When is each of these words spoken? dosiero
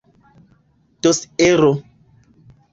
dosiero 1.03 1.71